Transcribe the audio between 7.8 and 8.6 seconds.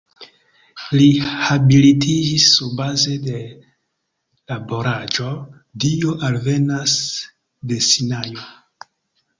Sinajo.